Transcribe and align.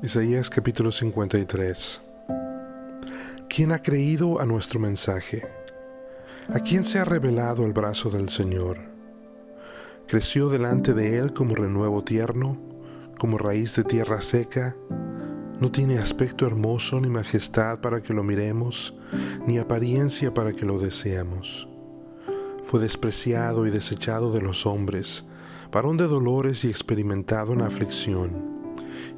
Isaías 0.00 0.48
capítulo 0.48 0.92
53 0.92 2.00
¿Quién 3.48 3.72
ha 3.72 3.82
creído 3.82 4.40
a 4.40 4.46
nuestro 4.46 4.78
mensaje? 4.78 5.42
¿A 6.54 6.60
quién 6.60 6.84
se 6.84 7.00
ha 7.00 7.04
revelado 7.04 7.64
el 7.64 7.72
brazo 7.72 8.08
del 8.08 8.28
Señor? 8.28 8.78
Creció 10.06 10.48
delante 10.48 10.94
de 10.94 11.18
él 11.18 11.32
como 11.32 11.56
renuevo 11.56 12.04
tierno, 12.04 12.56
como 13.18 13.38
raíz 13.38 13.74
de 13.74 13.82
tierra 13.82 14.20
seca. 14.20 14.76
No 15.60 15.72
tiene 15.72 15.98
aspecto 15.98 16.46
hermoso 16.46 17.00
ni 17.00 17.10
majestad 17.10 17.80
para 17.80 18.00
que 18.00 18.14
lo 18.14 18.22
miremos, 18.22 18.94
ni 19.48 19.58
apariencia 19.58 20.32
para 20.32 20.52
que 20.52 20.64
lo 20.64 20.78
deseamos. 20.78 21.68
Fue 22.62 22.78
despreciado 22.78 23.66
y 23.66 23.70
desechado 23.70 24.30
de 24.30 24.42
los 24.42 24.64
hombres, 24.64 25.26
varón 25.72 25.96
de 25.96 26.06
dolores 26.06 26.64
y 26.64 26.68
experimentado 26.68 27.52
en 27.52 27.62
aflicción 27.62 28.57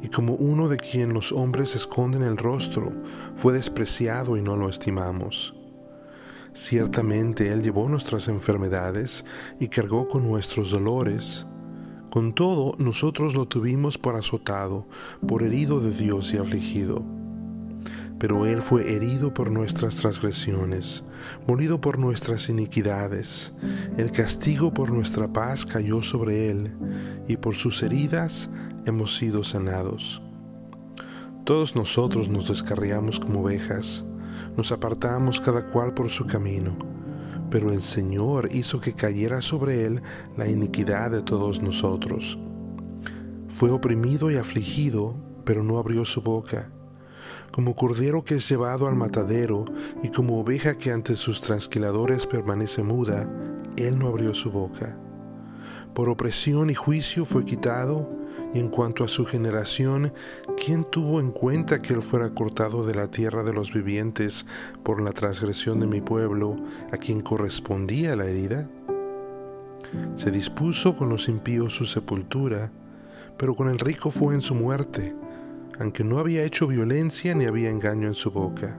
y 0.02 0.08
como 0.08 0.34
uno 0.34 0.68
de 0.68 0.76
quien 0.76 1.12
los 1.14 1.32
hombres 1.32 1.74
esconden 1.74 2.22
el 2.22 2.36
rostro, 2.36 2.92
fue 3.34 3.52
despreciado 3.52 4.36
y 4.36 4.42
no 4.42 4.56
lo 4.56 4.68
estimamos. 4.68 5.54
Ciertamente 6.52 7.52
Él 7.52 7.62
llevó 7.62 7.88
nuestras 7.88 8.28
enfermedades 8.28 9.24
y 9.60 9.68
cargó 9.68 10.09
con 10.09 10.28
nuestros 10.28 10.70
dolores. 10.72 11.46
Con 12.10 12.32
todo, 12.34 12.74
nosotros 12.78 13.34
lo 13.34 13.46
tuvimos 13.46 13.98
por 13.98 14.16
azotado, 14.16 14.87
por 15.28 15.45
herido 15.45 15.78
de 15.78 15.92
Dios 15.92 16.34
y 16.34 16.38
afligido. 16.38 17.20
Pero 18.21 18.46
Él 18.46 18.63
fue 18.63 18.95
herido 18.95 19.35
por 19.35 19.51
nuestras 19.51 19.96
transgresiones, 19.96 21.02
molido 21.49 21.80
por 21.80 21.99
nuestras 21.99 22.49
iniquidades. 22.49 23.52
El 23.96 24.12
castigo 24.12 24.73
por 24.73 24.93
nuestra 24.93 25.32
paz 25.32 25.66
cayó 25.66 26.02
sobre 26.02 26.51
Él, 26.51 26.73
y 27.27 27.37
por 27.37 27.57
sus 27.57 27.82
heridas 27.82 28.49
hemos 28.87 29.16
sido 29.16 29.43
sanados. 29.43 30.23
Todos 31.45 31.74
nosotros 31.74 32.29
nos 32.29 32.49
descarriamos 32.49 33.18
como 33.18 33.40
ovejas, 33.40 34.04
nos 34.57 34.73
apartamos 34.73 35.40
cada 35.40 35.65
cual 35.65 35.95
por 35.95 36.10
su 36.10 36.27
camino, 36.27 36.77
pero 37.51 37.73
el 37.73 37.80
Señor 37.80 38.49
hizo 38.52 38.80
que 38.80 38.93
cayera 38.93 39.40
sobre 39.40 39.84
él 39.84 40.02
la 40.37 40.49
iniquidad 40.49 41.10
de 41.10 41.23
todos 41.23 41.60
nosotros. 41.60 42.38
Fue 43.49 43.71
oprimido 43.71 44.30
y 44.30 44.37
afligido, 44.37 45.16
pero 45.45 45.65
no 45.65 45.79
abrió 45.79 46.05
su 46.05 46.21
boca. 46.23 46.71
Como 47.51 47.74
cordero 47.74 48.23
que 48.23 48.37
es 48.37 48.48
llevado 48.48 48.87
al 48.87 48.95
matadero 48.95 49.65
y 50.02 50.09
como 50.09 50.38
oveja 50.40 50.79
que 50.79 50.93
ante 50.93 51.16
sus 51.16 51.40
transquiladores 51.40 52.26
permanece 52.26 52.82
muda, 52.82 53.29
él 53.76 53.98
no 53.98 54.09
abrió 54.09 54.34
su 54.34 54.52
boca. 54.52 54.96
Por 55.95 56.09
opresión 56.09 56.71
y 56.71 56.74
juicio 56.74 57.24
fue 57.24 57.45
quitado, 57.45 58.09
y 58.54 58.60
en 58.60 58.68
cuanto 58.68 59.04
a 59.04 59.09
su 59.09 59.26
generación, 59.26 60.12
¿quién 60.56 60.84
tuvo 60.84 61.21
en 61.21 61.32
cuenta 61.32 61.82
que 61.82 61.93
él 61.93 62.02
fuera 62.02 62.30
cortado 62.30 62.84
de 62.84 62.95
la 62.95 63.09
tierra 63.09 63.43
de 63.43 63.52
los 63.52 63.73
vivientes 63.73 64.47
por 64.84 65.00
la 65.00 65.12
transgresión 65.12 65.81
de 65.81 65.87
mi 65.87 66.00
pueblo, 66.00 66.56
a 66.93 66.97
quien 66.97 67.21
correspondía 67.21 68.15
la 68.15 68.26
herida? 68.26 68.69
Se 70.15 70.31
dispuso 70.31 70.94
con 70.94 71.09
los 71.09 71.28
impíos 71.28 71.75
su 71.75 71.84
sepultura, 71.84 72.71
pero 73.37 73.55
con 73.55 73.69
el 73.69 73.78
rico 73.78 74.11
fue 74.11 74.34
en 74.34 74.41
su 74.41 74.55
muerte, 74.55 75.15
aunque 75.81 76.05
no 76.05 76.21
había 76.21 76.45
hecho 76.45 76.69
violencia 76.69 77.35
ni 77.35 77.47
había 77.47 77.71
engaño 77.71 78.07
en 78.07 78.15
su 78.15 78.31
boca. 78.31 78.79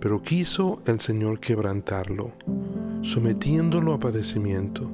Pero 0.00 0.20
quiso 0.22 0.82
el 0.86 0.98
Señor 0.98 1.38
quebrantarlo, 1.38 2.32
sometiéndolo 3.02 3.92
a 3.92 4.00
padecimiento 4.00 4.90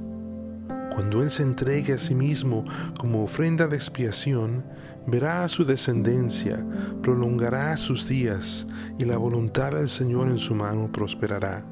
cuando 0.95 1.21
Él 1.21 1.29
se 1.29 1.43
entregue 1.43 1.93
a 1.93 1.97
sí 1.97 2.15
mismo 2.15 2.63
como 2.97 3.21
ofrenda 3.21 3.67
de 3.67 3.75
expiación, 3.75 4.63
verá 5.05 5.43
a 5.43 5.49
su 5.49 5.65
descendencia, 5.65 6.65
prolongará 7.01 7.75
sus 7.75 8.07
días, 8.07 8.65
y 8.97 9.03
la 9.03 9.17
voluntad 9.17 9.73
del 9.73 9.89
Señor 9.89 10.29
en 10.29 10.37
su 10.37 10.55
mano 10.55 10.89
prosperará. 10.89 11.65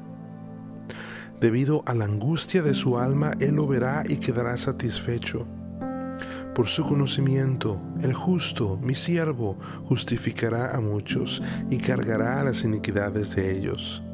Debido 1.40 1.82
a 1.86 1.94
la 1.94 2.04
angustia 2.04 2.62
de 2.62 2.74
su 2.74 2.98
alma, 2.98 3.32
Él 3.40 3.54
lo 3.54 3.66
verá 3.66 4.02
y 4.06 4.16
quedará 4.16 4.58
satisfecho. 4.58 5.46
Por 6.54 6.68
su 6.68 6.84
conocimiento, 6.84 7.80
el 8.00 8.14
justo, 8.14 8.78
mi 8.80 8.94
siervo, 8.94 9.58
justificará 9.86 10.74
a 10.76 10.80
muchos 10.80 11.42
y 11.68 11.78
cargará 11.78 12.44
las 12.44 12.62
iniquidades 12.62 13.34
de 13.34 13.56
ellos. 13.56 14.04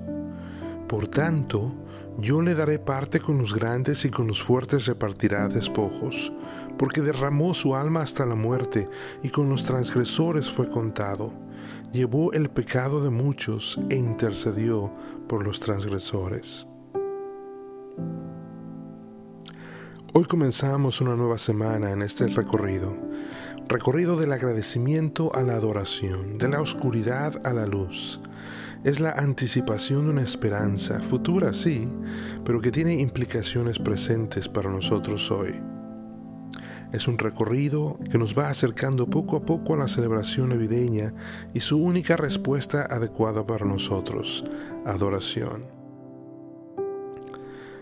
Por 0.88 1.06
tanto, 1.08 1.74
yo 2.18 2.40
le 2.40 2.54
daré 2.54 2.78
parte 2.78 3.20
con 3.20 3.36
los 3.36 3.54
grandes 3.54 4.06
y 4.06 4.10
con 4.10 4.26
los 4.26 4.42
fuertes 4.42 4.86
repartirá 4.86 5.48
despojos, 5.48 6.32
porque 6.78 7.02
derramó 7.02 7.52
su 7.52 7.76
alma 7.76 8.00
hasta 8.00 8.24
la 8.24 8.36
muerte 8.36 8.88
y 9.22 9.28
con 9.28 9.50
los 9.50 9.64
transgresores 9.64 10.50
fue 10.50 10.68
contado. 10.68 11.34
Llevó 11.92 12.32
el 12.32 12.48
pecado 12.48 13.04
de 13.04 13.10
muchos 13.10 13.78
e 13.90 13.96
intercedió 13.96 14.90
por 15.28 15.46
los 15.46 15.60
transgresores. 15.60 16.66
Hoy 20.12 20.24
comenzamos 20.24 21.00
una 21.00 21.14
nueva 21.14 21.38
semana 21.38 21.92
en 21.92 22.02
este 22.02 22.26
recorrido, 22.26 22.96
recorrido 23.68 24.16
del 24.16 24.32
agradecimiento 24.32 25.34
a 25.34 25.42
la 25.42 25.54
adoración, 25.54 26.36
de 26.36 26.48
la 26.48 26.60
oscuridad 26.60 27.46
a 27.46 27.52
la 27.52 27.66
luz 27.66 28.20
es 28.82 28.98
la 28.98 29.10
anticipación 29.12 30.06
de 30.06 30.10
una 30.12 30.22
esperanza 30.22 31.00
futura, 31.00 31.52
sí, 31.52 31.86
pero 32.44 32.60
que 32.60 32.70
tiene 32.70 32.94
implicaciones 32.94 33.78
presentes 33.78 34.48
para 34.48 34.70
nosotros 34.70 35.30
hoy. 35.30 35.60
Es 36.92 37.06
un 37.06 37.18
recorrido 37.18 37.98
que 38.10 38.18
nos 38.18 38.36
va 38.36 38.48
acercando 38.48 39.06
poco 39.06 39.36
a 39.36 39.42
poco 39.42 39.74
a 39.74 39.76
la 39.76 39.86
celebración 39.86 40.48
navideña 40.48 41.12
y 41.54 41.60
su 41.60 41.78
única 41.78 42.16
respuesta 42.16 42.82
adecuada 42.82 43.46
para 43.46 43.66
nosotros, 43.66 44.44
adoración. 44.86 45.79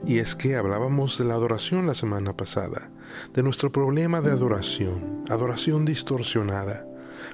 Y 0.06 0.19
es 0.19 0.36
que 0.36 0.56
hablábamos 0.56 1.19
de 1.19 1.25
la 1.25 1.34
adoración 1.34 1.86
la 1.86 1.94
semana 1.94 2.36
pasada, 2.36 2.91
de 3.34 3.42
nuestro 3.42 3.72
problema 3.72 4.20
de 4.20 4.31
adoración, 4.31 5.25
adoración 5.28 5.84
distorsionada, 5.84 6.86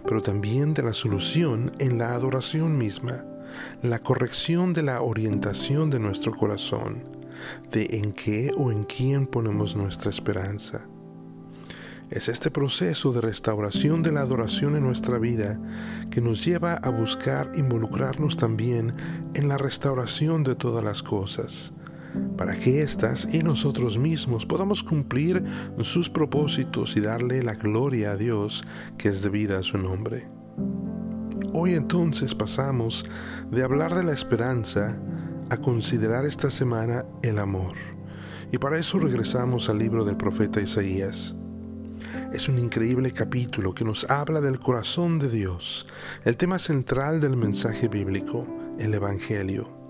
pero 0.07 0.23
también 0.23 0.75
de 0.75 0.83
la 0.83 0.93
solución 0.93 1.73
en 1.79 1.99
la 1.99 2.15
adoración 2.15 2.77
misma 2.79 3.25
la 3.83 3.99
corrección 3.99 4.73
de 4.73 4.83
la 4.83 5.03
orientación 5.03 5.91
de 5.91 5.99
nuestro 5.99 6.35
corazón, 6.35 7.05
de 7.71 7.87
en 7.93 8.13
qué 8.13 8.53
o 8.57 8.71
en 8.71 8.85
quién 8.85 9.27
ponemos 9.27 9.77
nuestra 9.77 10.11
esperanza. 10.11 10.83
Es 12.11 12.29
este 12.29 12.51
proceso 12.51 13.13
de 13.13 13.21
restauración 13.21 14.03
de 14.03 14.13
la 14.13 14.21
adoración 14.21 14.77
en 14.77 14.85
nuestra 14.85 15.19
vida 15.19 15.59
que 16.11 16.21
nos 16.21 16.45
lleva 16.45 16.75
a 16.75 16.91
buscar 16.91 17.51
involucrarnos 17.55 18.37
también 18.37 18.93
en 19.35 19.49
la 19.49 19.57
restauración 19.57 20.45
de 20.45 20.55
todas 20.55 20.85
las 20.85 21.03
cosas, 21.03 21.73
para 22.37 22.55
que 22.55 22.83
éstas 22.83 23.29
y 23.31 23.41
nosotros 23.41 23.99
mismos 23.99 24.47
podamos 24.47 24.83
cumplir 24.83 25.43
sus 25.81 26.11
propósitos 26.11 26.97
y 26.97 27.01
darle 27.01 27.43
la 27.43 27.55
gloria 27.55 28.13
a 28.13 28.17
Dios 28.17 28.65
que 28.99 29.09
es 29.09 29.23
debida 29.23 29.59
a 29.59 29.63
su 29.63 29.79
nombre. 29.79 30.29
Hoy 31.53 31.75
entonces 31.75 32.35
pasamos 32.35 33.05
de 33.51 33.63
hablar 33.63 33.95
de 33.95 34.03
la 34.03 34.13
esperanza 34.13 34.97
a 35.51 35.57
considerar 35.57 36.25
esta 36.25 36.51
semana 36.51 37.05
el 37.23 37.39
amor. 37.39 37.73
Y 38.51 38.59
para 38.59 38.79
eso 38.79 38.99
regresamos 38.99 39.69
al 39.69 39.79
libro 39.79 40.05
del 40.05 40.17
profeta 40.17 40.61
Isaías. 40.61 41.35
Es 42.33 42.49
un 42.49 42.59
increíble 42.59 43.13
capítulo 43.13 43.75
que 43.75 43.85
nos 43.85 44.09
habla 44.11 44.41
del 44.41 44.59
corazón 44.59 45.19
de 45.19 45.29
Dios, 45.29 45.87
el 46.25 46.37
tema 46.37 46.59
central 46.59 47.21
del 47.21 47.37
mensaje 47.37 47.89
bíblico, 47.89 48.47
el 48.79 48.95
Evangelio. 48.95 49.84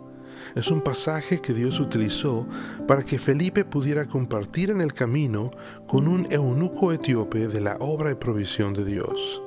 Es 0.54 0.70
un 0.70 0.80
pasaje 0.80 1.40
que 1.40 1.52
Dios 1.52 1.80
utilizó 1.80 2.46
para 2.86 3.04
que 3.04 3.18
Felipe 3.18 3.64
pudiera 3.64 4.06
compartir 4.06 4.70
en 4.70 4.80
el 4.80 4.92
camino 4.92 5.50
con 5.86 6.08
un 6.08 6.26
eunuco 6.30 6.92
etíope 6.92 7.48
de 7.48 7.60
la 7.60 7.76
obra 7.80 8.12
y 8.12 8.14
provisión 8.14 8.72
de 8.72 8.84
Dios. 8.84 9.42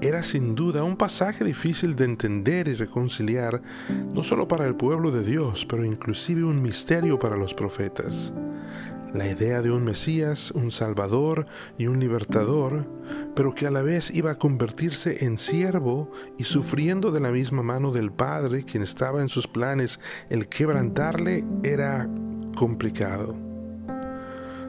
Era 0.00 0.22
sin 0.22 0.54
duda 0.54 0.84
un 0.84 0.96
pasaje 0.96 1.44
difícil 1.44 1.96
de 1.96 2.04
entender 2.04 2.68
y 2.68 2.74
reconciliar, 2.74 3.62
no 4.14 4.22
solo 4.22 4.46
para 4.46 4.66
el 4.66 4.76
pueblo 4.76 5.10
de 5.10 5.24
Dios, 5.24 5.66
pero 5.66 5.84
inclusive 5.84 6.44
un 6.44 6.62
misterio 6.62 7.18
para 7.18 7.36
los 7.36 7.54
profetas. 7.54 8.32
La 9.14 9.26
idea 9.26 9.62
de 9.62 9.70
un 9.70 9.84
Mesías, 9.84 10.50
un 10.50 10.70
Salvador 10.70 11.46
y 11.78 11.86
un 11.86 11.98
Libertador, 11.98 12.86
pero 13.36 13.54
que 13.54 13.66
a 13.66 13.70
la 13.70 13.82
vez 13.82 14.10
iba 14.12 14.32
a 14.32 14.38
convertirse 14.38 15.24
en 15.24 15.38
siervo 15.38 16.10
y 16.38 16.44
sufriendo 16.44 17.12
de 17.12 17.20
la 17.20 17.30
misma 17.30 17.62
mano 17.62 17.92
del 17.92 18.10
Padre, 18.10 18.64
quien 18.64 18.82
estaba 18.82 19.20
en 19.20 19.28
sus 19.28 19.46
planes 19.46 20.00
el 20.30 20.48
quebrantarle, 20.48 21.44
era 21.62 22.08
complicado. 22.56 23.45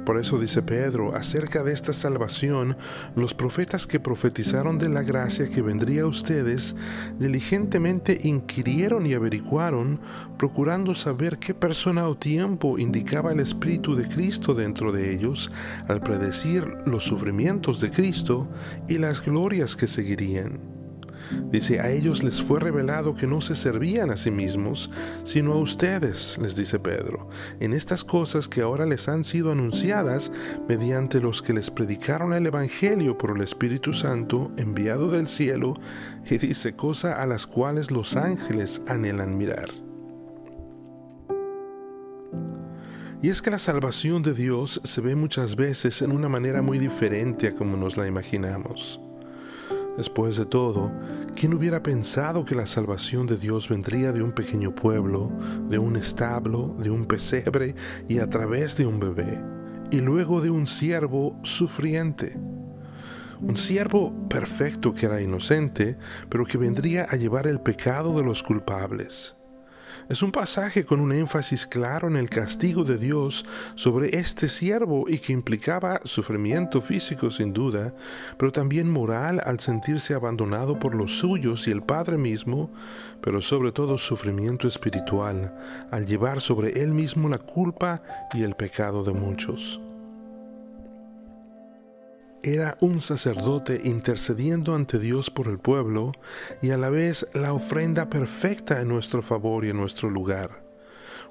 Por 0.07 0.17
eso 0.17 0.39
dice 0.39 0.61
Pedro, 0.61 1.13
acerca 1.17 1.65
de 1.65 1.73
esta 1.73 1.91
salvación, 1.91 2.77
los 3.17 3.33
profetas 3.33 3.85
que 3.85 3.99
profetizaron 3.99 4.77
de 4.77 4.87
la 4.87 5.03
gracia 5.03 5.51
que 5.51 5.61
vendría 5.61 6.03
a 6.03 6.07
ustedes, 6.07 6.77
diligentemente 7.19 8.17
inquirieron 8.23 9.05
y 9.05 9.15
averiguaron, 9.15 9.99
procurando 10.37 10.95
saber 10.95 11.39
qué 11.39 11.53
persona 11.53 12.07
o 12.07 12.15
tiempo 12.15 12.79
indicaba 12.79 13.33
el 13.33 13.41
Espíritu 13.41 13.97
de 13.97 14.07
Cristo 14.07 14.53
dentro 14.53 14.93
de 14.93 15.13
ellos, 15.13 15.51
al 15.89 15.99
predecir 15.99 16.63
los 16.85 17.03
sufrimientos 17.03 17.81
de 17.81 17.91
Cristo 17.91 18.47
y 18.87 18.99
las 18.99 19.21
glorias 19.21 19.75
que 19.75 19.87
seguirían. 19.87 20.76
Dice, 21.51 21.79
a 21.79 21.89
ellos 21.89 22.23
les 22.23 22.41
fue 22.41 22.59
revelado 22.59 23.15
que 23.15 23.27
no 23.27 23.41
se 23.41 23.55
servían 23.55 24.11
a 24.11 24.17
sí 24.17 24.31
mismos, 24.31 24.91
sino 25.23 25.53
a 25.53 25.59
ustedes, 25.59 26.37
les 26.41 26.55
dice 26.55 26.79
Pedro, 26.79 27.29
en 27.59 27.73
estas 27.73 28.03
cosas 28.03 28.47
que 28.47 28.61
ahora 28.61 28.85
les 28.85 29.07
han 29.07 29.23
sido 29.23 29.51
anunciadas 29.51 30.31
mediante 30.67 31.19
los 31.19 31.41
que 31.41 31.53
les 31.53 31.71
predicaron 31.71 32.33
el 32.33 32.45
Evangelio 32.45 33.17
por 33.17 33.35
el 33.35 33.41
Espíritu 33.41 33.93
Santo 33.93 34.51
enviado 34.57 35.09
del 35.09 35.27
cielo, 35.27 35.73
y 36.29 36.37
dice, 36.37 36.75
cosa 36.75 37.21
a 37.21 37.25
las 37.25 37.47
cuales 37.47 37.91
los 37.91 38.15
ángeles 38.15 38.81
anhelan 38.87 39.37
mirar. 39.37 39.69
Y 43.21 43.29
es 43.29 43.41
que 43.41 43.49
la 43.49 43.57
salvación 43.57 44.21
de 44.21 44.33
Dios 44.33 44.79
se 44.83 45.01
ve 45.01 45.15
muchas 45.15 45.55
veces 45.55 46.01
en 46.03 46.11
una 46.11 46.29
manera 46.29 46.61
muy 46.61 46.77
diferente 46.77 47.47
a 47.47 47.55
como 47.55 47.75
nos 47.75 47.97
la 47.97 48.05
imaginamos. 48.05 49.01
Después 49.97 50.37
de 50.37 50.45
todo, 50.45 50.91
¿quién 51.35 51.55
hubiera 51.55 51.81
pensado 51.81 52.45
que 52.45 52.53
la 52.53 52.67
salvación 52.67 53.25
de 53.25 53.35
Dios 53.35 53.67
vendría 53.67 54.11
de 54.11 54.21
un 54.21 54.31
pequeño 54.31 54.75
pueblo, 54.75 55.31
de 55.67 55.79
un 55.79 55.95
establo, 55.95 56.75
de 56.77 56.91
un 56.91 57.05
pesebre 57.05 57.73
y 58.07 58.19
a 58.19 58.29
través 58.29 58.77
de 58.77 58.85
un 58.85 58.99
bebé, 58.99 59.41
y 59.89 59.99
luego 59.99 60.39
de 60.39 60.51
un 60.51 60.67
siervo 60.67 61.39
sufriente? 61.41 62.37
Un 63.41 63.57
siervo 63.57 64.13
perfecto 64.29 64.93
que 64.93 65.07
era 65.07 65.19
inocente, 65.19 65.97
pero 66.29 66.45
que 66.45 66.59
vendría 66.59 67.05
a 67.09 67.15
llevar 67.15 67.47
el 67.47 67.59
pecado 67.59 68.15
de 68.17 68.23
los 68.23 68.43
culpables. 68.43 69.36
Es 70.09 70.23
un 70.23 70.31
pasaje 70.31 70.85
con 70.85 70.99
un 70.99 71.11
énfasis 71.11 71.65
claro 71.65 72.07
en 72.07 72.15
el 72.15 72.29
castigo 72.29 72.83
de 72.83 72.97
Dios 72.97 73.45
sobre 73.75 74.17
este 74.17 74.47
siervo 74.47 75.05
y 75.07 75.19
que 75.19 75.33
implicaba 75.33 76.01
sufrimiento 76.03 76.81
físico 76.81 77.29
sin 77.29 77.53
duda, 77.53 77.93
pero 78.37 78.51
también 78.51 78.89
moral 78.89 79.41
al 79.45 79.59
sentirse 79.59 80.13
abandonado 80.13 80.79
por 80.79 80.95
los 80.95 81.17
suyos 81.17 81.67
y 81.67 81.71
el 81.71 81.83
Padre 81.83 82.17
mismo, 82.17 82.71
pero 83.21 83.41
sobre 83.41 83.71
todo 83.71 83.97
sufrimiento 83.97 84.67
espiritual 84.67 85.53
al 85.91 86.05
llevar 86.05 86.41
sobre 86.41 86.81
él 86.81 86.89
mismo 86.89 87.29
la 87.29 87.39
culpa 87.39 88.01
y 88.33 88.43
el 88.43 88.55
pecado 88.55 89.03
de 89.03 89.13
muchos 89.13 89.81
era 92.43 92.77
un 92.81 92.99
sacerdote 92.99 93.81
intercediendo 93.83 94.75
ante 94.75 94.99
Dios 94.99 95.29
por 95.29 95.47
el 95.47 95.59
pueblo 95.59 96.11
y 96.61 96.71
a 96.71 96.77
la 96.77 96.89
vez 96.89 97.27
la 97.33 97.53
ofrenda 97.53 98.09
perfecta 98.09 98.81
en 98.81 98.87
nuestro 98.87 99.21
favor 99.21 99.65
y 99.65 99.69
en 99.69 99.77
nuestro 99.77 100.09
lugar. 100.09 100.63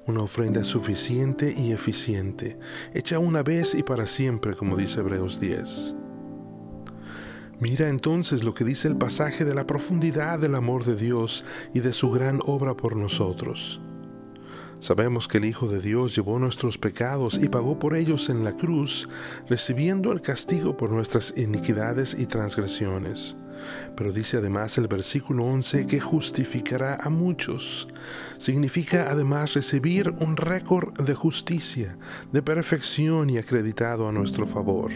Una 0.05 0.21
ofrenda 0.21 0.63
suficiente 0.63 1.53
y 1.57 1.71
eficiente, 1.71 2.57
hecha 2.93 3.19
una 3.19 3.43
vez 3.43 3.75
y 3.75 3.83
para 3.83 4.07
siempre, 4.07 4.55
como 4.55 4.77
dice 4.77 5.01
Hebreos 5.01 5.39
10. 5.39 5.95
Mira 7.59 7.89
entonces 7.89 8.43
lo 8.43 8.53
que 8.53 8.63
dice 8.63 8.87
el 8.87 8.97
pasaje 8.97 9.43
de 9.43 9.55
la 9.55 9.65
profundidad 9.65 10.39
del 10.39 10.55
amor 10.55 10.85
de 10.85 10.95
Dios 10.95 11.43
y 11.73 11.79
de 11.79 11.91
su 11.91 12.11
gran 12.11 12.39
obra 12.45 12.75
por 12.75 12.95
nosotros. 12.95 13.81
Sabemos 14.79 15.27
que 15.27 15.39
el 15.39 15.45
Hijo 15.45 15.67
de 15.67 15.79
Dios 15.79 16.15
llevó 16.15 16.37
nuestros 16.37 16.77
pecados 16.77 17.39
y 17.41 17.49
pagó 17.49 17.79
por 17.79 17.95
ellos 17.95 18.29
en 18.29 18.43
la 18.43 18.51
cruz, 18.53 19.09
recibiendo 19.49 20.11
el 20.11 20.21
castigo 20.21 20.77
por 20.77 20.91
nuestras 20.91 21.33
iniquidades 21.35 22.15
y 22.17 22.27
transgresiones. 22.27 23.35
Pero 23.95 24.11
dice 24.11 24.37
además 24.37 24.77
el 24.77 24.87
versículo 24.87 25.45
11 25.45 25.87
que 25.87 25.99
justificará 25.99 26.99
a 27.01 27.09
muchos. 27.09 27.87
Significa 28.37 29.09
además 29.09 29.55
recibir 29.55 30.13
un 30.19 30.37
récord 30.37 30.93
de 31.01 31.15
justicia, 31.15 31.97
de 32.31 32.43
perfección 32.43 33.31
y 33.31 33.39
acreditado 33.39 34.07
a 34.07 34.11
nuestro 34.11 34.45
favor. 34.45 34.91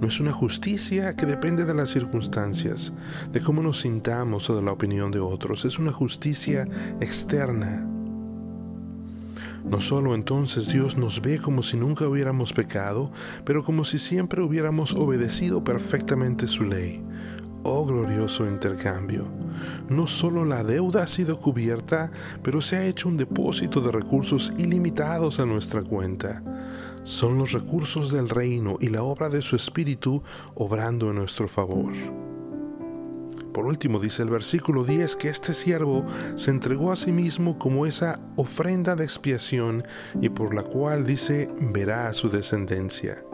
No 0.00 0.08
es 0.08 0.18
una 0.18 0.32
justicia 0.32 1.14
que 1.14 1.24
depende 1.24 1.64
de 1.64 1.72
las 1.72 1.90
circunstancias, 1.90 2.92
de 3.30 3.40
cómo 3.40 3.62
nos 3.62 3.80
sintamos 3.80 4.50
o 4.50 4.56
de 4.56 4.62
la 4.62 4.72
opinión 4.72 5.12
de 5.12 5.20
otros. 5.20 5.64
Es 5.64 5.78
una 5.78 5.92
justicia 5.92 6.66
externa 7.00 7.92
no 9.68 9.80
solo 9.80 10.14
entonces 10.14 10.68
Dios 10.68 10.96
nos 10.96 11.20
ve 11.20 11.38
como 11.38 11.62
si 11.62 11.76
nunca 11.76 12.06
hubiéramos 12.06 12.52
pecado, 12.52 13.10
pero 13.44 13.64
como 13.64 13.84
si 13.84 13.98
siempre 13.98 14.40
hubiéramos 14.42 14.94
obedecido 14.94 15.64
perfectamente 15.64 16.46
su 16.46 16.64
ley. 16.64 17.02
Oh 17.64 17.84
glorioso 17.84 18.46
intercambio. 18.46 19.26
No 19.88 20.06
solo 20.06 20.44
la 20.44 20.62
deuda 20.62 21.02
ha 21.02 21.06
sido 21.08 21.40
cubierta, 21.40 22.12
pero 22.44 22.60
se 22.60 22.76
ha 22.76 22.86
hecho 22.86 23.08
un 23.08 23.16
depósito 23.16 23.80
de 23.80 23.90
recursos 23.90 24.52
ilimitados 24.56 25.40
a 25.40 25.46
nuestra 25.46 25.82
cuenta. 25.82 26.44
Son 27.02 27.36
los 27.36 27.50
recursos 27.50 28.12
del 28.12 28.28
reino 28.28 28.76
y 28.80 28.88
la 28.88 29.02
obra 29.02 29.28
de 29.28 29.42
su 29.42 29.56
Espíritu 29.56 30.22
obrando 30.54 31.10
en 31.10 31.16
nuestro 31.16 31.48
favor. 31.48 31.92
Por 33.56 33.64
último, 33.64 33.98
dice 33.98 34.22
el 34.22 34.28
versículo 34.28 34.84
10 34.84 35.16
que 35.16 35.30
este 35.30 35.54
siervo 35.54 36.04
se 36.34 36.50
entregó 36.50 36.92
a 36.92 36.96
sí 36.96 37.10
mismo 37.10 37.58
como 37.58 37.86
esa 37.86 38.20
ofrenda 38.36 38.94
de 38.96 39.04
expiación 39.04 39.82
y 40.20 40.28
por 40.28 40.52
la 40.52 40.62
cual 40.62 41.06
dice 41.06 41.48
verá 41.58 42.08
a 42.08 42.12
su 42.12 42.28
descendencia. 42.28 43.24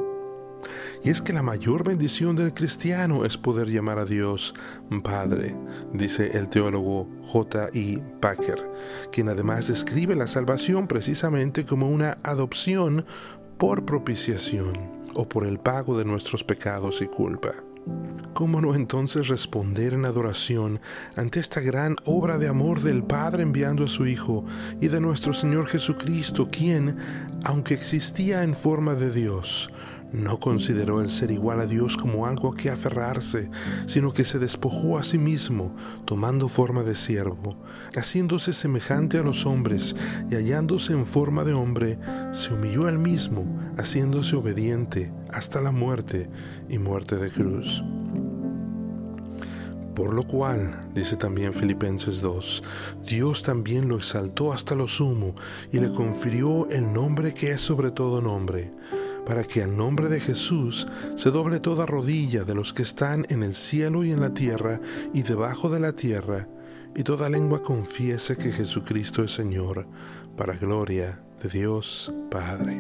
Y 1.03 1.11
es 1.11 1.21
que 1.21 1.33
la 1.33 1.43
mayor 1.43 1.83
bendición 1.83 2.37
del 2.37 2.55
cristiano 2.55 3.25
es 3.25 3.37
poder 3.37 3.69
llamar 3.69 3.99
a 3.99 4.05
Dios 4.05 4.55
Padre, 5.03 5.57
dice 5.93 6.39
el 6.39 6.49
teólogo 6.49 7.09
J. 7.25 7.71
E. 7.75 7.99
Packer, 8.21 8.65
quien 9.11 9.29
además 9.29 9.67
describe 9.67 10.15
la 10.15 10.29
salvación 10.29 10.87
precisamente 10.87 11.67
como 11.67 11.91
una 11.91 12.19
adopción 12.23 13.07
por 13.59 13.85
propiciación 13.85 15.03
o 15.17 15.29
por 15.29 15.45
el 15.45 15.59
pago 15.59 15.99
de 15.99 16.05
nuestros 16.05 16.45
pecados 16.45 17.03
y 17.03 17.09
culpa. 17.09 17.55
¿Cómo 18.34 18.61
no 18.61 18.75
entonces 18.75 19.29
responder 19.29 19.93
en 19.93 20.06
adoración 20.06 20.81
ante 21.17 21.38
esta 21.38 21.61
gran 21.61 21.96
obra 22.06 22.38
de 22.38 22.49
amor 22.49 22.81
del 22.81 23.05
Padre 23.05 23.42
enviando 23.42 23.85
a 23.85 23.88
su 23.88 24.07
Hijo 24.07 24.45
y 24.80 24.88
de 24.88 25.00
nuestro 25.00 25.33
Señor 25.33 25.66
Jesucristo, 25.66 26.49
quien, 26.50 26.97
aunque 27.45 27.75
existía 27.75 28.42
en 28.42 28.54
forma 28.54 28.95
de 28.95 29.11
Dios, 29.11 29.68
no 30.12 30.38
consideró 30.38 31.00
el 31.00 31.09
ser 31.09 31.31
igual 31.31 31.61
a 31.61 31.66
Dios 31.66 31.97
como 31.97 32.26
algo 32.26 32.52
a 32.52 32.57
que 32.57 32.71
aferrarse, 32.71 33.50
sino 33.87 34.12
que 34.12 34.25
se 34.25 34.38
despojó 34.38 34.99
a 34.99 35.02
sí 35.02 35.19
mismo, 35.19 35.75
tomando 36.04 36.49
forma 36.49 36.83
de 36.83 36.95
siervo, 36.95 37.57
haciéndose 37.97 38.52
semejante 38.52 39.19
a 39.19 39.23
los 39.23 39.47
hombres 39.47 39.97
y 40.31 40.35
hallándose 40.35 40.92
en 40.92 41.07
forma 41.07 41.45
de 41.45 41.54
hombre, 41.54 41.99
se 42.33 42.52
humilló 42.52 42.88
él 42.88 42.99
mismo, 42.99 43.45
haciéndose 43.78 44.37
obediente 44.37 45.11
hasta 45.31 45.61
la 45.61 45.73
muerte 45.73 46.28
y 46.69 46.78
muerte 46.78 47.16
de 47.16 47.31
cruz. 47.31 47.83
Por 49.95 50.14
lo 50.14 50.23
cual, 50.23 50.88
dice 50.95 51.16
también 51.16 51.52
Filipenses 51.52 52.23
2, 52.23 52.62
Dios 53.07 53.42
también 53.42 53.88
lo 53.88 53.97
exaltó 53.97 54.52
hasta 54.52 54.75
lo 54.75 54.88
sumo 54.88 55.35
y 55.71 55.81
le 55.81 55.90
confirió 55.90 56.66
el 56.71 56.92
nombre 56.95 57.35
que 57.35 57.50
es 57.52 57.61
sobre 57.61 57.90
todo 57.90 58.23
nombre 58.23 58.71
para 59.26 59.45
que 59.45 59.62
al 59.62 59.76
nombre 59.76 60.09
de 60.09 60.21
Jesús 60.21 60.87
se 61.17 61.31
doble 61.31 61.61
toda 61.61 61.87
rodilla 61.87 62.45
de 62.45 62.55
los 62.55 62.73
que 62.73 62.83
están 62.83 63.26
en 63.29 63.43
el 63.43 63.55
cielo 63.55 64.05
y 64.05 64.12
en 64.12 64.21
la 64.21 64.35
tierra 64.35 64.81
y 65.12 65.23
debajo 65.23 65.69
de 65.69 65.81
la 65.81 65.93
tierra, 65.93 66.49
y 66.95 67.05
toda 67.05 67.29
lengua 67.29 67.62
confiese 67.62 68.37
que 68.37 68.52
Jesucristo 68.52 69.23
es 69.23 69.33
Señor, 69.33 69.87
para 70.37 70.55
gloria 70.55 71.21
de 71.43 71.49
Dios 71.49 72.12
Padre. 72.31 72.79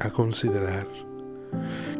A 0.00 0.10
considerar 0.10 0.88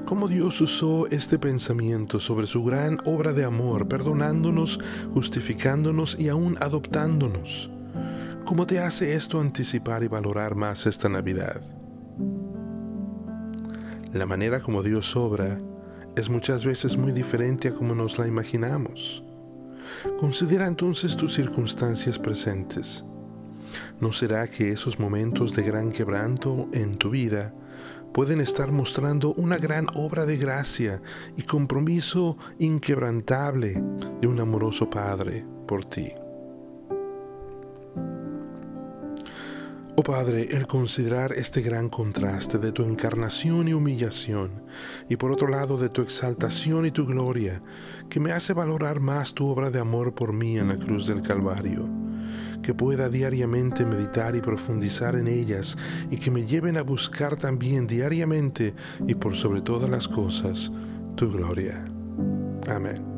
cómo 0.05 0.29
Dios 0.29 0.61
usó 0.61 1.07
este 1.09 1.39
pensamiento 1.39 2.21
sobre 2.21 2.47
su 2.47 2.63
gran 2.65 2.99
obra 3.05 3.33
de 3.33 3.45
amor, 3.45 3.89
perdonándonos, 3.89 4.81
justificándonos 5.15 6.19
y 6.19 6.29
aún 6.29 6.57
adoptándonos. 6.61 7.71
¿Cómo 8.45 8.67
te 8.67 8.81
hace 8.81 9.15
esto 9.15 9.41
anticipar 9.41 10.03
y 10.03 10.09
valorar 10.09 10.55
más 10.55 10.87
esta 10.87 11.09
Navidad? 11.09 11.63
La 14.14 14.26
manera 14.26 14.61
como 14.61 14.85
Dios 14.85 15.16
obra 15.16 15.59
es 16.14 16.30
muchas 16.30 16.64
veces 16.64 16.97
muy 16.97 17.11
diferente 17.11 17.66
a 17.66 17.75
como 17.75 17.97
nos 17.97 18.16
la 18.16 18.28
imaginamos. 18.28 19.25
Considera 20.16 20.68
entonces 20.68 21.16
tus 21.16 21.35
circunstancias 21.35 22.16
presentes. 22.21 23.04
¿No 24.00 24.12
será 24.12 24.47
que 24.47 24.71
esos 24.71 25.00
momentos 25.00 25.56
de 25.56 25.64
gran 25.64 25.90
quebranto 25.90 26.68
en 26.73 26.97
tu 26.97 27.11
vida 27.11 27.52
pueden 28.12 28.40
estar 28.40 28.71
mostrando 28.71 29.35
una 29.35 29.59
gran 29.59 29.88
obra 29.97 30.26
de 30.26 30.37
gracia 30.37 31.02
y 31.37 31.42
compromiso 31.42 32.38
inquebrantable 32.61 33.83
de 34.21 34.28
un 34.28 34.38
amoroso 34.38 34.88
Padre 34.88 35.44
por 35.66 35.85
ti? 35.85 36.12
Oh 39.97 40.03
Padre, 40.03 40.49
el 40.51 40.67
considerar 40.67 41.33
este 41.35 41.63
gran 41.63 41.89
contraste 41.89 42.59
de 42.59 42.73
tu 42.73 42.83
encarnación 42.83 43.69
y 43.69 43.75
humillación, 43.75 44.65
y 45.09 45.15
por 45.15 45.31
otro 45.31 45.47
lado 45.47 45.77
de 45.77 45.89
tu 45.89 46.03
exaltación 46.03 46.85
y 46.85 46.91
tu 46.91 47.07
gloria, 47.07 47.63
que 48.11 48.19
me 48.19 48.33
hace 48.33 48.55
valorar 48.55 48.99
más 48.99 49.35
tu 49.35 49.47
obra 49.47 49.71
de 49.71 49.79
amor 49.79 50.13
por 50.13 50.33
mí 50.33 50.59
en 50.59 50.67
la 50.67 50.77
cruz 50.77 51.07
del 51.07 51.23
Calvario, 51.23 51.89
que 52.61 52.75
pueda 52.75 53.09
diariamente 53.09 53.87
meditar 53.87 54.35
y 54.35 54.41
profundizar 54.41 55.15
en 55.15 55.29
ellas, 55.29 55.79
y 56.11 56.17
que 56.17 56.33
me 56.33 56.45
lleven 56.45 56.77
a 56.77 56.83
buscar 56.83 57.37
también 57.37 57.87
diariamente 57.87 58.75
y 59.07 59.15
por 59.15 59.37
sobre 59.37 59.61
todas 59.61 59.89
las 59.89 60.09
cosas 60.09 60.73
tu 61.15 61.31
gloria. 61.31 61.85
Amén. 62.67 63.13